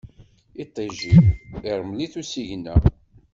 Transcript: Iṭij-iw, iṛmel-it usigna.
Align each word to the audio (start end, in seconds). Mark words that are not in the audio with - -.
Iṭij-iw, 0.63 1.21
iṛmel-it 1.71 2.13
usigna. 2.21 2.75